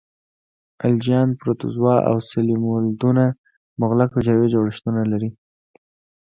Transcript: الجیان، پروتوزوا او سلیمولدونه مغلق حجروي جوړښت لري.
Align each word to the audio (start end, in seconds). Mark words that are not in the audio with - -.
الجیان، 0.87 1.29
پروتوزوا 1.39 1.95
او 2.09 2.15
سلیمولدونه 2.29 3.25
مغلق 3.81 4.09
حجروي 4.15 4.47
جوړښت 4.53 4.83
لري. 5.11 5.29